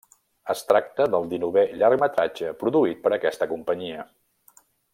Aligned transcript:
Es 0.53 0.61
tracta 0.69 1.05
del 1.15 1.27
dinovè 1.33 1.65
llargmetratge 1.81 2.55
produït 2.63 3.05
per 3.05 3.13
aquesta 3.19 3.49
companyia. 3.53 4.07